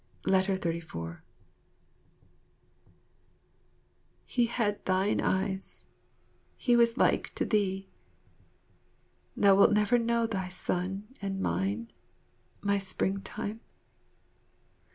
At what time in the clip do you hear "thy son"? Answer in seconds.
10.25-11.07